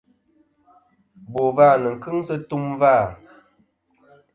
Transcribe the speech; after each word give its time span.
Bò 1.31 1.43
vâ 1.55 1.67
nɨn 1.81 1.95
kɨŋ 2.03 2.17
sɨ 2.27 2.35
tum 2.49 2.63
vâ. 2.79 2.93